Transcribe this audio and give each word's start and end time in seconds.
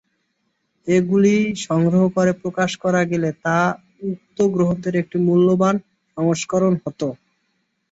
এগুলি 0.87 1.35
সংগ্রহ 1.65 2.03
করে 2.15 2.31
প্রকাশ 2.41 2.71
করা 2.83 3.01
গেলে 3.11 3.29
তা 3.43 3.57
উক্ত 4.09 4.37
গ্রন্থের 4.53 4.95
একটি 5.01 5.17
মূল্যবান 5.27 5.75
সংস্করণ 6.17 6.73
হত। 6.83 7.01